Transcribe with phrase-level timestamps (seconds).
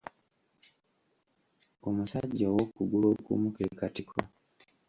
[1.87, 4.19] Omusajja ow’okugulu okumu ke katiko.